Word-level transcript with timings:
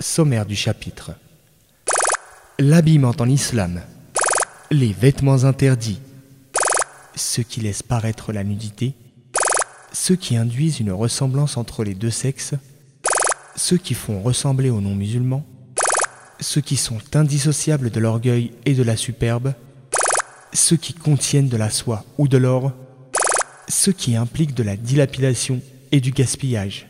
Sommaire 0.00 0.46
du 0.46 0.54
chapitre. 0.54 1.10
L'habillement 2.60 3.14
en 3.18 3.28
islam. 3.28 3.82
Les 4.70 4.92
vêtements 4.92 5.42
interdits. 5.42 6.00
Ceux 7.16 7.42
qui 7.42 7.60
laissent 7.60 7.82
paraître 7.82 8.32
la 8.32 8.44
nudité. 8.44 8.94
Ceux 9.92 10.14
qui 10.14 10.36
induisent 10.36 10.78
une 10.78 10.92
ressemblance 10.92 11.56
entre 11.56 11.82
les 11.82 11.94
deux 11.94 12.12
sexes. 12.12 12.54
Ceux 13.56 13.76
qui 13.76 13.94
font 13.94 14.22
ressembler 14.22 14.70
aux 14.70 14.80
non-musulmans. 14.80 15.44
Ceux 16.38 16.60
qui 16.60 16.76
sont 16.76 17.00
indissociables 17.14 17.90
de 17.90 17.98
l'orgueil 17.98 18.52
et 18.66 18.74
de 18.74 18.84
la 18.84 18.96
superbe. 18.96 19.52
Ceux 20.52 20.76
qui 20.76 20.94
contiennent 20.94 21.48
de 21.48 21.56
la 21.56 21.70
soie 21.70 22.04
ou 22.18 22.28
de 22.28 22.38
l'or. 22.38 22.72
Ceux 23.68 23.92
qui 23.92 24.14
impliquent 24.14 24.54
de 24.54 24.62
la 24.62 24.76
dilapidation 24.76 25.60
et 25.90 26.00
du 26.00 26.12
gaspillage. 26.12 26.86